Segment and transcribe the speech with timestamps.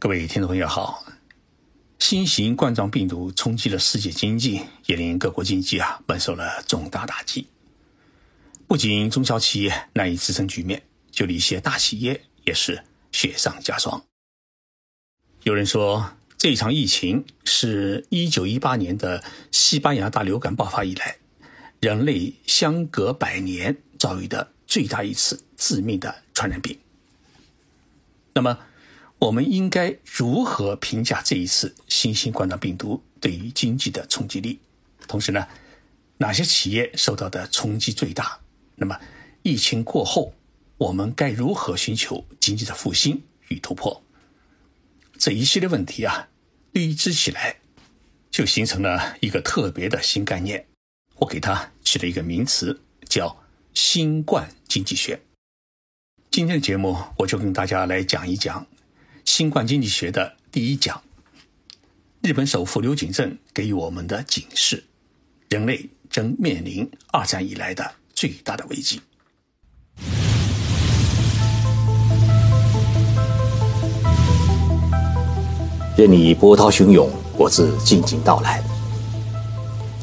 [0.00, 1.04] 各位听众朋友好，
[1.98, 7.48] 新型冠状病毒冲击了世界经济，也令各国经济啊蒙受了重大打击。
[8.68, 10.80] 不仅中小企业难以支撑局面，
[11.10, 14.00] 就连一些大企业也是雪上加霜。
[15.42, 21.16] 有人说，这场疫情是一九一八年的西班牙大流感爆发以来，
[21.80, 26.78] 人类相隔百年遭遇的最大一次致命的传染病。
[28.32, 28.56] 那么，
[29.18, 34.60] 我们应该如何评价这一次新型冠状病毒对于经济的冲击力？
[35.08, 35.46] 同时呢，
[36.18, 38.38] 哪些企业受到的冲击最大？
[38.76, 38.96] 那么，
[39.42, 40.32] 疫情过后，
[40.76, 44.02] 我们该如何寻求经济的复兴与突破？
[45.18, 46.28] 这一系列问题啊，
[46.72, 47.56] 堆积起来，
[48.30, 50.64] 就形成了一个特别的新概念。
[51.16, 53.42] 我给它起了一个名词，叫
[53.74, 55.20] “新冠经济学”。
[56.30, 58.64] 今天的节目，我就跟大家来讲一讲。
[59.28, 61.02] 新冠经济学的第一讲，
[62.22, 64.82] 日本首富刘景正给予我们的警示：
[65.50, 69.02] 人类正面临二战以来的最大的危机。
[75.94, 78.64] 任你波涛汹涌，我自静静到来。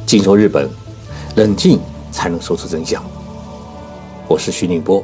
[0.06, 0.70] 静说日本，
[1.36, 3.04] 冷静才能说出真相。
[4.30, 5.04] 我是徐宁波，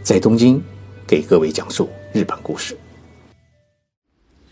[0.00, 0.62] 在东京
[1.08, 2.78] 给各位讲述日本故事。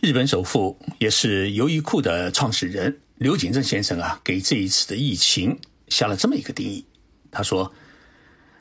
[0.03, 6.83] 日本首富也是优衣库的创始人刘景正先生啊，给这一次的疫情下了这么一个定义。
[7.31, 7.71] 他说：“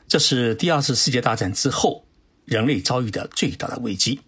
[0.06, 2.04] 这是第二次世界大战之后
[2.44, 4.20] 人类遭遇的最大的危机，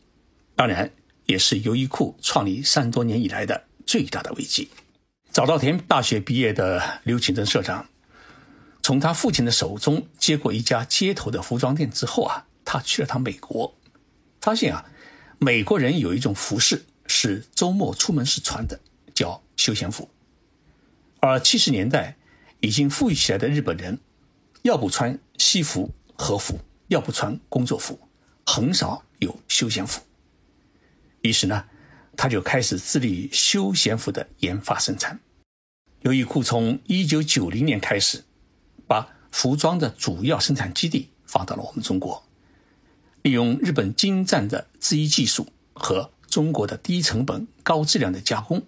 [0.57, 0.91] 当然
[1.27, 4.71] 也是优衣库创立三十多年以来的最大的危机。”
[5.31, 7.87] 早稻田大学毕业的刘景正社长，
[8.83, 13.77] 从他父亲的手中接过一家街头的服装店之后啊，他去了趟美国，
[14.41, 14.87] 发现啊，
[15.39, 16.83] 美国人有一种服饰。
[17.15, 18.81] 是周末出门时穿的，
[19.13, 20.09] 叫休闲服。
[21.21, 22.17] 而七十年代
[22.61, 23.99] 已经富裕起来的日本人，
[24.63, 26.59] 要不穿西服和服，
[26.89, 28.01] 要不穿工作服，
[28.47, 30.01] 很少有休闲服。
[31.21, 31.67] 于是呢，
[32.17, 35.21] 他就开始致力于休闲服的研发生产。
[36.01, 38.25] 优衣库从一九九零年开始，
[38.87, 42.25] 把服装的主要生产基地放到了我们中国，
[43.21, 46.11] 利用日本精湛的制衣技术和。
[46.33, 48.63] 中国的低成本、高质量的加工，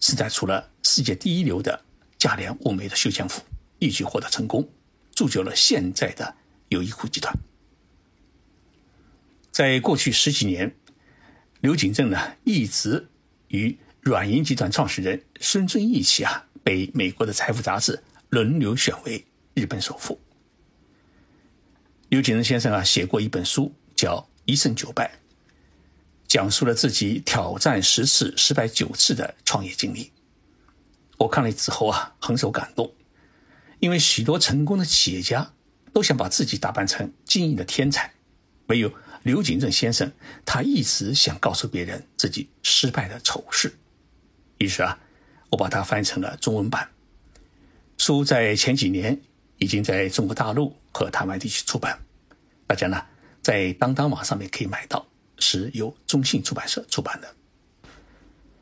[0.00, 1.84] 生产出了世界第一流的
[2.18, 3.42] 价廉物美的休闲服，
[3.78, 4.68] 一举获得成功，
[5.14, 6.34] 铸就了现在的
[6.70, 7.32] 优衣库集团。
[9.52, 10.74] 在过去十几年，
[11.60, 13.06] 刘景正呢一直
[13.46, 19.24] 与软银集团创始人孙正义起啊，被美国的财富杂志轮流选为
[19.54, 20.18] 日本首富。
[22.08, 25.06] 刘景正先生啊写过一本书，叫《一胜九败》。
[26.30, 30.12] 讲述了自己挑战十次失败九次的创业经历。
[31.18, 32.94] 我看了之后啊，很受感动，
[33.80, 35.52] 因为许多成功的企业家
[35.92, 38.14] 都想把自己打扮成经营的天才，
[38.66, 38.92] 唯有
[39.24, 40.12] 刘景正先生，
[40.46, 43.76] 他一直想告诉别人自己失败的丑事。
[44.58, 44.96] 于是啊，
[45.50, 46.88] 我把它翻成了中文版。
[47.98, 49.20] 书在前几年
[49.58, 51.98] 已经在中国大陆和台湾地区出版，
[52.68, 53.04] 大家呢
[53.42, 55.04] 在当当网上面可以买到。
[55.40, 57.34] 是由中信出版社出版的。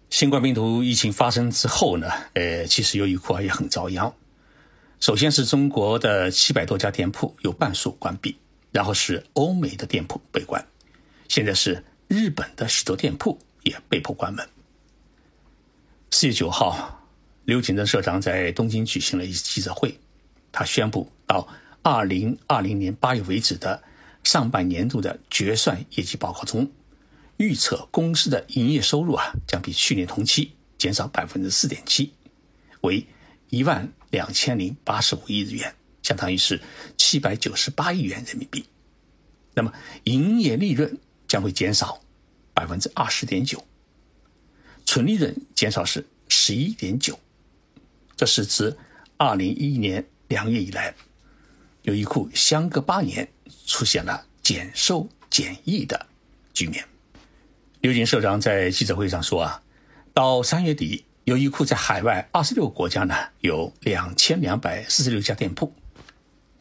[0.09, 4.11] 新冠病毒疫情发生之后呢，呃，其实优衣库啊也很遭殃。
[5.01, 8.35] 首先是中国的七百多家店铺有半数关闭，
[8.73, 10.67] 然后是欧美的店铺被关，
[11.29, 14.49] 现在是日本的许多店铺也被迫关门。
[16.11, 17.07] 四月九号，
[17.45, 19.99] 刘景正社长在东京举行了一次记者会，
[20.51, 21.47] 他宣布到
[21.83, 23.83] 二零二零年八月为止的。
[24.25, 26.71] 上半年度的决算业绩报告中，
[27.39, 32.13] 预测公司的营业收入啊将比去年同期减少百分之四点七，
[32.83, 33.07] 为
[33.49, 36.61] 一万两千零八十五亿日元，相当于是
[36.97, 38.65] 七百九十八亿元人民币。
[39.55, 39.73] 那么
[40.05, 42.01] 营业利润将会减少
[42.53, 43.65] 百分之二十点九，
[44.85, 47.19] 纯利润减少是十一点九，
[48.17, 48.77] 这是自
[49.17, 50.95] 二零一一年两月以来，
[51.89, 53.29] 优衣库相隔八年。
[53.67, 56.07] 出现了减收减益的
[56.55, 56.83] 局面。
[57.83, 59.63] 刘景社长在记者会上说：“啊，
[60.15, 65.71] 到三月底，优衣库在海外二十六个国家呢有两千两百四十六家店铺，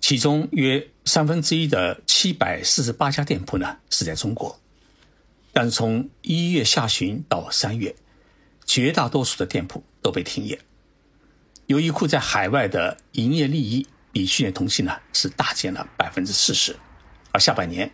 [0.02, 4.60] 其中约三分之一的七百四十八家店铺呢是在中国。
[5.54, 7.96] 但是从一月下旬到三月，
[8.66, 10.60] 绝大多数的店铺都被停业。
[11.68, 13.88] 优衣库在海外的营业利益
[14.18, 16.76] 比去年同期呢是大减了百分之四十。”
[17.32, 17.92] 而下半年，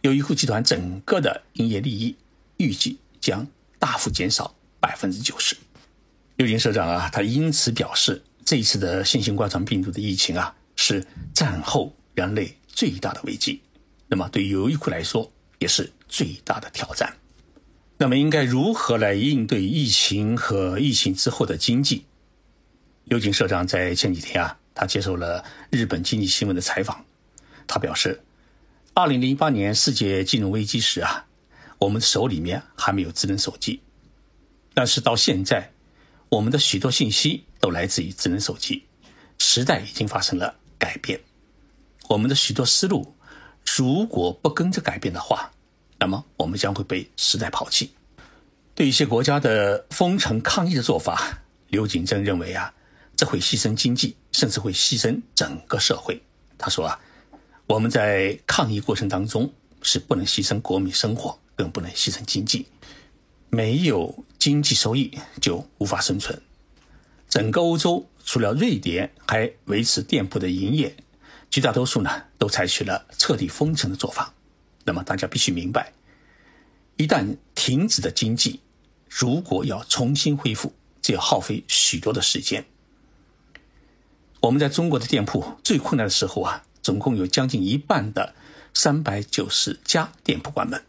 [0.00, 2.16] 优衣库集团整个的营业利益
[2.56, 3.46] 预计将
[3.78, 5.56] 大幅减少百分之九十。
[6.36, 13.62] 刘金社长啊，他因此表示，这一次的新型冠状病毒的疫情啊，是战后人类最大的危机。
[14.08, 15.30] 那么，对优衣库来说，
[15.60, 17.16] 也是最大的挑战。
[17.96, 22.04] 那么，应该如何来应对疫情和疫情之后的经济？
[23.04, 27.04] 刘景社长在前几天啊，他接受了日本经济新闻的采访，
[27.66, 28.20] 他表示，
[28.92, 31.24] 二零零八年世界金融危机时啊，
[31.78, 33.80] 我们手里面还没有智能手机，
[34.74, 35.70] 但是到现在。
[36.30, 38.82] 我们的许多信息都来自于智能手机，
[39.38, 41.20] 时代已经发生了改变。
[42.08, 43.14] 我们的许多思路，
[43.76, 45.52] 如果不跟着改变的话，
[45.96, 47.92] 那么我们将会被时代抛弃。
[48.74, 51.38] 对一些国家的封城抗议的做法，
[51.68, 52.74] 刘景正认为啊，
[53.14, 56.20] 这会牺牲经济，甚至会牺牲整个社会。
[56.58, 57.00] 他说啊，
[57.68, 59.50] 我们在抗疫过程当中
[59.80, 62.66] 是不能牺牲国民生活，更不能牺牲经济。
[63.48, 66.42] 没有经济收益就无法生存。
[67.28, 70.96] 整个欧洲除了瑞典还维持店铺的营业，
[71.48, 74.34] 绝大多数呢都采取了彻底封城的做法。
[74.84, 75.92] 那么大家必须明白，
[76.96, 78.60] 一旦停止的经济，
[79.08, 82.64] 如果要重新恢复，就要耗费许多的时间。
[84.44, 88.34] 我们在中国的店铺最困难的时候啊，总共有将近一半的
[88.74, 90.84] 三百九十家店铺关门。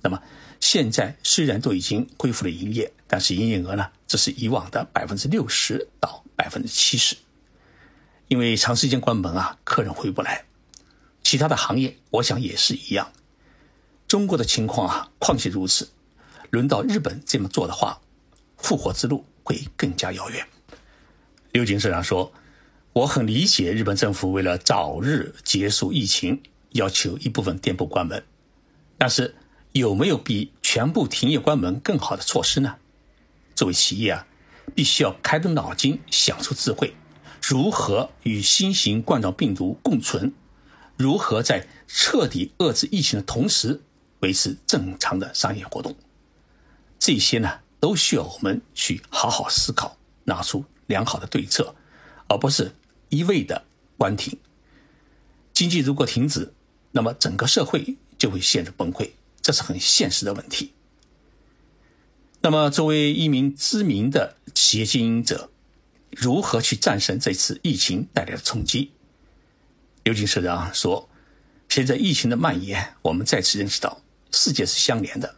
[0.00, 0.20] 那么。
[0.60, 7.14] 现在虽然都已经恢复了营业，但是营业额呢，只是以往的百分之六十到百分之七十。
[8.28, 10.46] 因为长时间关门啊，客人回不来。
[11.22, 13.12] 其他的行业，我想也是一样。
[14.08, 15.90] 中国的情况啊，况且如此。
[16.48, 18.00] 轮到日本这么做的话，
[18.56, 20.46] 复活之路会更加遥远。
[21.52, 22.32] 刘景社长说
[22.94, 28.24] ：“我很理解日本政府为了早日结束疫情，要求一部分店铺关门，
[28.96, 29.34] 但是。”
[29.74, 32.76] 有没有比全部停业关门更好的措施呢？
[33.56, 34.24] 作为企业啊，
[34.72, 36.94] 必须要开动脑筋，想出智慧，
[37.42, 40.32] 如何与新型冠状病毒共存，
[40.96, 43.82] 如何在彻底遏制疫情的同时
[44.20, 45.96] 维持正常的商业活动。
[47.00, 51.74] 这些呢，都需要我们去好好思考，拿出良好的对策，
[52.28, 52.72] 而不是
[53.14, 53.64] 一味的
[53.96, 54.38] 关停。
[55.52, 56.52] 经济如果停止，
[56.92, 59.10] 那么整个社会就会陷入崩溃。
[59.40, 60.72] 这是很现实的问题。
[62.40, 65.50] 那么，作为一名知名的企业经营者，
[66.10, 68.92] 如何去战胜这次疫情带来的冲击？
[70.02, 71.08] 刘金社长说
[71.68, 75.36] ：“随着疫情的蔓延，我们再次认识到世界是相连的。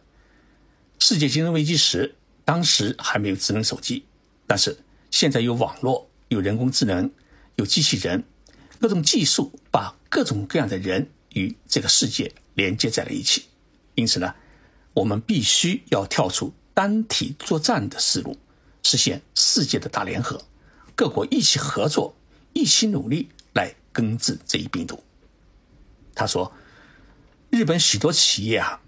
[0.99, 4.05] 世界金融危机时，当时还没有智能手机，
[4.45, 4.77] 但是
[5.11, 7.09] 现在有网络、有人工智能、
[7.57, 8.23] 有机器人，
[8.79, 13.45] 各种技术把各种各样的人与这个世界连接在了一起。”
[13.95, 14.33] 因此呢，
[14.93, 18.37] 我们必须要跳出单体作战的思路，
[18.83, 20.45] 实现世界的大联合，
[20.95, 22.15] 各国一起合作，
[22.53, 25.03] 一起努力来根治这一病毒。
[26.13, 26.53] 他说，
[27.49, 28.79] 日本许多企业啊，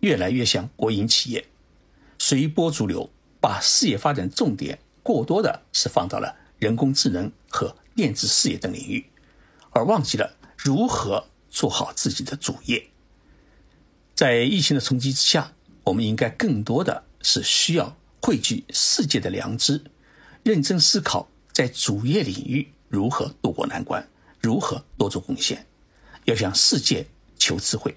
[0.00, 1.46] 越来越像国营企业，
[2.18, 3.10] 随波逐流，
[3.40, 9.06] 把事业发展重点过多的是放到了人工智能和电子事业等领域，
[9.70, 12.86] 而忘记了如何做好自己的主业。
[14.14, 19.82] 在疫情的冲击之下，我们应该更多的是需要汇聚世界的良知，
[20.44, 24.06] 认真思考在主业领域如何渡过难关，
[24.40, 25.66] 如何多做贡献，
[26.26, 27.06] 要向世界
[27.38, 27.96] 求智慧，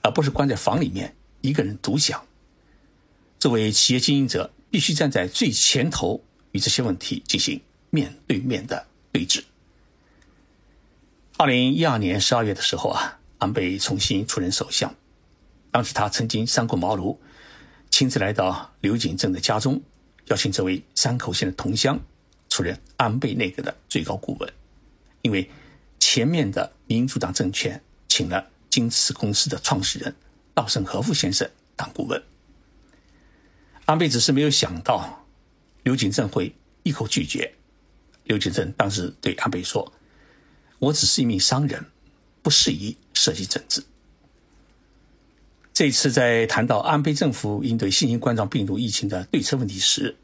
[0.00, 2.24] 而不是关在房里面一个人独享。
[3.38, 9.44] 作为企业经营者，必须站在最前头，与这些问题进行面对面的对峙。
[11.36, 14.92] 二零一二年十二月的时候啊，安倍重新出任首相。
[15.70, 17.16] 当时他曾经三顾茅庐，
[17.90, 19.80] 亲自来到刘景正的家中，
[20.26, 21.96] 邀请这位山口县的同乡
[22.48, 24.52] 出任安倍内阁的最高顾问。
[25.22, 25.48] 因为
[26.00, 30.12] 前面的民主党政权请了京瓷公司的创始人
[30.54, 32.20] 稻盛和夫先生当顾问，
[33.84, 35.24] 安倍只是没有想到
[35.84, 36.52] 刘景正会
[36.82, 37.54] 一口拒绝。
[38.24, 39.92] 刘景正当时对安倍说
[40.78, 41.84] ：“我只是一名商人，
[42.42, 43.82] 不适宜涉及政治。”
[45.72, 50.16] 这次在谈到安倍政府应对新型冠状病毒疫情的对策问题时，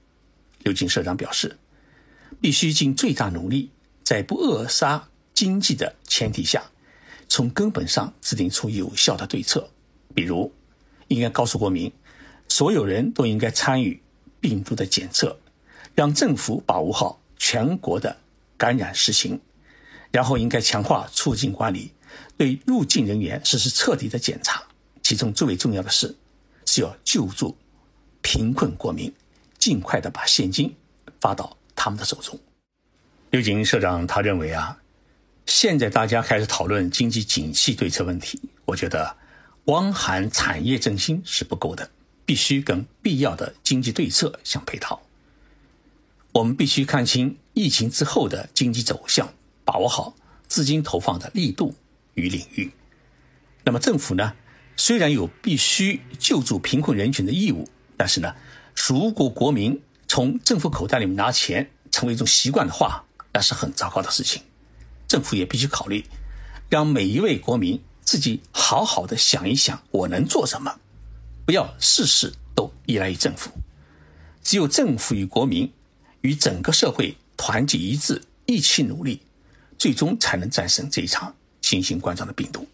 [0.61, 1.59] 刘景社长表示，
[2.41, 3.71] 必须尽最大努力，
[4.05, 6.71] 在不扼杀经济的前提下，
[7.29, 9.69] 从根本上制定出有效的对策。
[10.15, 10.53] 比如，
[11.09, 11.93] 应该告诉国民，
[12.49, 14.01] 所有人都应该参与
[14.41, 15.37] 病毒的检测，
[15.95, 18.15] 让政府把握好全国的
[18.59, 19.41] 感染实情，
[20.13, 21.91] 然后应该强化出境管理，
[22.37, 24.63] 对入境人员实施彻底的检查。
[25.03, 26.15] 其中最为重要的是，
[26.67, 27.57] 是要救助
[28.21, 29.13] 贫困国民，
[29.59, 30.73] 尽快的把现金
[31.19, 32.39] 发到他们的手中。
[33.31, 34.79] 刘景社长他认为啊，
[35.47, 39.17] 现在大家开始讨论经济景气对策问题，我觉得
[39.65, 41.91] 汪涵产业振兴是不够的，
[42.27, 45.01] 必须跟必要的经济对策相配套。
[46.33, 49.29] 我们必须看清疫情之后的经济走向，
[49.65, 50.15] 把握好
[50.47, 51.75] 资金投放的力度
[52.15, 52.71] 与领域。
[53.65, 54.33] 那么政府呢，
[54.77, 58.33] 虽然有必须救助贫困人群的义务，但是呢，
[58.77, 64.41] 如果国民从政府口袋里面拿钱成为一种习惯的话，那是很糟糕的事情。
[65.09, 66.05] 政府也必须考虑，
[66.69, 70.79] 让每一位国民自己好好的想一想，我能做什么，
[71.45, 73.51] 不要事事都依赖于政府。
[74.45, 75.69] 只有政府与国民。
[76.23, 79.21] 与整个社会团结一致，一起努力，
[79.79, 82.67] 最终才能战胜这一场新型冠状的病毒。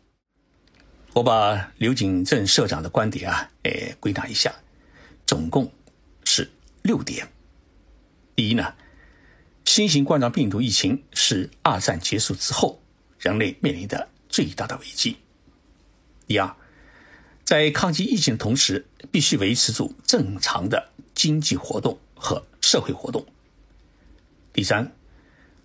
[1.13, 4.55] 我把刘景正社长的观点啊，诶归纳一下，
[5.27, 5.73] 总共
[6.25, 6.51] 是
[6.83, 7.27] 六点。
[8.35, 8.75] 第一呢，
[9.65, 12.83] 新型冠状病毒疫情是二战结束之后
[13.19, 15.17] 人类面临的最大的危机。
[16.27, 16.55] 第二，
[17.45, 23.25] 在抗击疫情的同时，必须维持住正常的经济活动和社会活动。
[24.57, 24.91] 第三，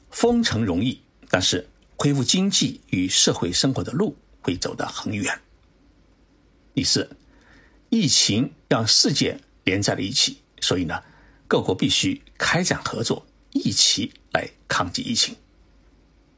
[0.09, 5.39] 封城容易，但是恢复经济与社会生活的路会走得很远。
[6.73, 7.09] 第四，
[7.87, 11.01] 疫情让世界连在了一起，所以呢，
[11.47, 15.37] 各国必须开展合作，一起来抗击疫情。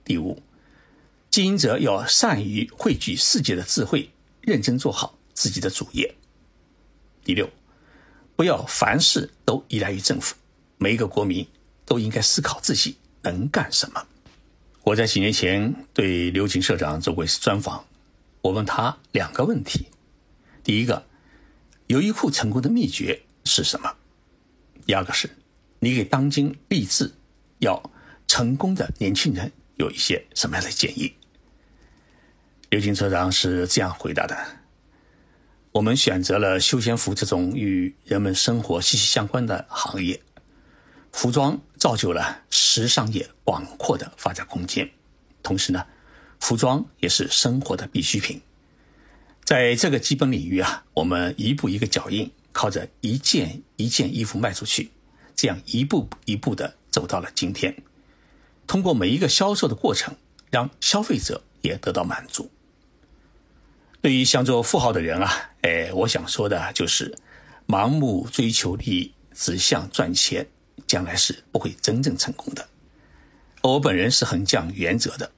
[0.06, 0.40] 第五，
[1.32, 6.14] 经营者要善于汇聚世界的智慧，认真做好自己的主业。
[7.24, 7.50] 第六，
[8.36, 10.36] 不要凡事都依赖于政府，
[10.78, 11.44] 每一个国民。
[11.86, 14.06] 都应该思考自己能干什么。
[14.84, 17.86] 我在几年前对刘瑾社长做过一次专访，
[18.42, 19.88] 我问他两个问题：
[20.64, 21.06] 第一个，
[21.88, 23.94] 优衣库成功的秘诀是什么？
[24.86, 25.30] 第二个是，
[25.80, 27.10] 你给当今立志
[27.60, 27.82] 要
[28.28, 31.14] 成功的年轻人有一些什么样的建议？
[32.70, 34.36] 刘金社长是这样回答的：
[35.72, 40.22] 我们选择了休闲服这种与人们生活息息相关的行业。
[41.14, 44.90] 服装造就了时尚业广阔的发展空间，
[45.42, 45.86] 同时呢，
[46.40, 48.42] 服装也是生活的必需品。
[49.46, 54.90] 在这个基本领域啊，我们一步一个脚印，靠着一件一件衣服卖出去，
[55.36, 57.74] 这样一步一步的走到了今天。
[58.66, 60.16] 通过每一个销售的过程，
[60.50, 62.50] 让消费者也得到满足。
[64.02, 67.16] 对于想做富豪的人啊，哎，我想说的就是，
[67.68, 70.48] 盲目追求利益，只想赚钱。
[70.88, 72.68] 将来是不会真正成功的。
[73.62, 75.32] 我本人是很讲原则的，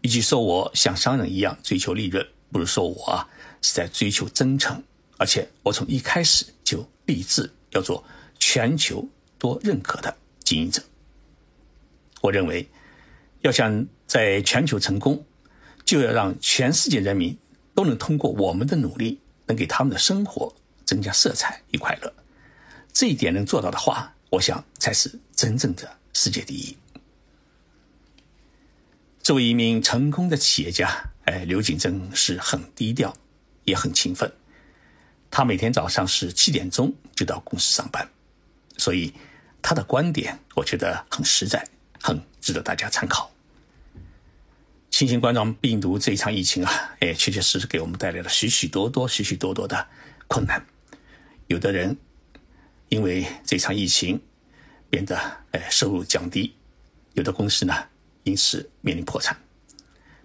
[0.00, 3.28] 与其说我像商人一样追求利润，不如说我啊
[3.60, 4.82] 是在追求真诚。
[5.18, 8.02] 而且我从一开始就立志要做
[8.38, 10.82] 全球多认可的经营者。
[12.20, 12.68] 我认为，
[13.42, 15.24] 要想在全球成功，
[15.84, 17.38] 就要让全世界人民
[17.74, 20.52] 都能通过我们的努力，能给他们的生活
[20.84, 22.12] 增加色彩与快乐。
[22.92, 26.74] 这一点能做到的话，我想才是真正的世界第一。
[29.22, 33.14] 作为一名成功的企业家，哎，刘景珍是很低调，
[33.64, 34.32] 也很勤奋。
[35.30, 38.08] 他每天早上是七点钟就到公司上班，
[38.78, 39.12] 所以
[39.60, 41.68] 他的观点我觉得很实在，
[42.00, 43.30] 很值得大家参考。
[44.90, 49.86] 新型冠状病毒这一场疫情啊，哎，确确实实给我们带来了许许多多、许许多多的
[50.26, 50.64] 困难，
[51.48, 51.94] 有的人。
[52.92, 54.20] 因为这场疫情，
[54.90, 55.16] 变得
[55.52, 56.54] 呃收入降低，
[57.14, 57.74] 有的公司呢
[58.22, 59.34] 因此面临破产。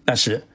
[0.03, 0.45] 但是，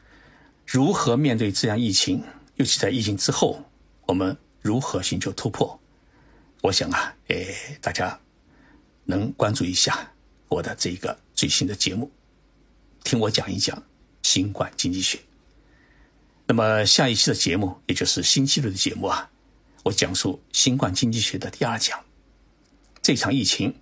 [0.67, 2.23] 如何面对这样疫情，
[2.57, 3.65] 尤其在疫情之后，
[4.05, 5.81] 我们如何寻求突破？
[6.61, 8.21] 我想啊，诶，大家
[9.05, 10.13] 能关注一下
[10.49, 12.13] 我的这个最新的节目，
[13.05, 13.83] 听我讲一讲
[14.23, 15.19] 新冠经济学。
[16.47, 19.32] 那么下一期的节目，也就是星期六的节目啊。
[19.85, 21.99] 我讲述新冠经济学的第二讲，
[23.03, 23.75] 这场疫情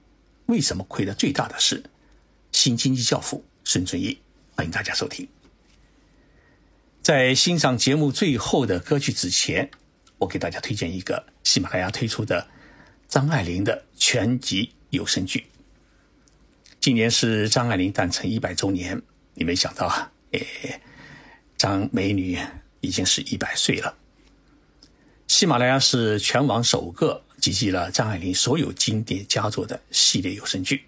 [0.47, 1.83] 为什么亏的最大的是
[2.52, 4.19] 新经济教父孙正义？
[4.57, 5.28] 欢迎大家收听。
[7.02, 9.71] 在欣赏节目最后的歌曲之前，
[10.16, 12.49] 我给大家推荐一个喜马拉雅推出的
[13.07, 15.47] 张爱玲的全集有声剧。
[16.80, 19.00] 今年是张爱玲诞辰一百周年，
[19.35, 20.80] 你没想到啊，哎，
[21.59, 22.38] 张美女
[22.80, 23.95] 已经是一百岁了。
[25.40, 30.85] 喜马拉雅是全网首个集齐了张爱玲所有经典佳作的系列有声剧，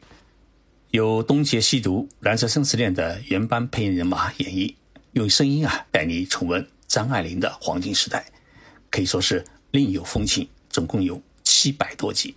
[0.90, 4.74] 由《东邪西毒》《蓝色生死恋》的原班配音人马演绎，
[5.12, 8.30] 用声音啊带你重温张爱玲的黄金时代，
[8.90, 10.46] 可以说是另有风情。
[10.68, 12.36] 总共有七百多集。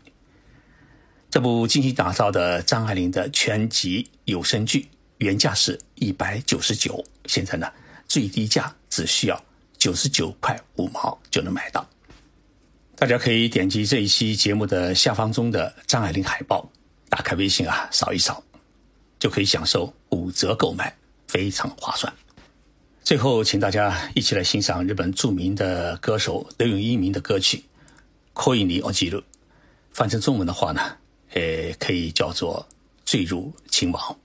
[1.30, 7.70] 这部精心打造的张爱玲的全集有声剧原价是一百九十九，现在呢
[8.08, 9.44] 最低价只需要
[9.78, 11.86] 九十九块五毛就能买到。
[12.98, 16.66] 大家可以点击这一期节目的下方中的张爱玲海报，
[17.10, 18.42] 打开微信啊扫一扫，
[19.20, 20.96] 就可以享受五折购买，
[21.28, 22.12] 非常划算。
[23.04, 27.58] 最后，请大家一起来欣赏日本著名的歌手德永英明的歌曲
[28.34, 29.20] 《可以你我记录》，
[29.92, 30.82] 翻成中文的话呢？
[31.34, 32.66] 呃，可以叫做
[33.04, 34.18] 坠入情网。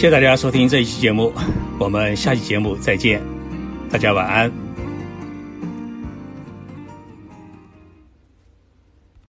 [0.00, 1.30] 谢谢大家收听这一期节目，
[1.78, 3.22] 我们下期节目再见，
[3.90, 4.59] 大家晚安。